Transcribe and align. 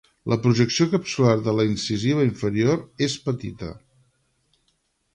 La 0.31 0.37
projecció 0.45 0.87
capsular 0.93 1.35
de 1.49 1.55
la 1.59 1.67
incisiva 1.73 2.25
inferior 2.31 2.83
és 3.11 3.21
petita. 3.29 3.73